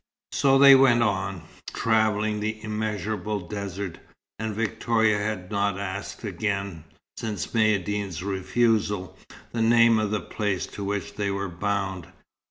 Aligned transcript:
So 0.31 0.57
they 0.57 0.73
went 0.73 1.03
on, 1.03 1.43
travelling 1.75 2.39
the 2.39 2.59
immeasurable 2.63 3.39
desert; 3.47 3.99
and 4.39 4.55
Victoria 4.55 5.19
had 5.19 5.51
not 5.51 5.77
asked 5.79 6.23
again, 6.23 6.85
since 7.17 7.45
Maïeddine's 7.45 8.23
refusal, 8.23 9.15
the 9.51 9.61
name 9.61 9.99
of 9.99 10.09
the 10.09 10.19
place 10.19 10.65
to 10.73 10.83
which 10.83 11.13
they 11.13 11.29
were 11.29 11.49
bound. 11.49 12.07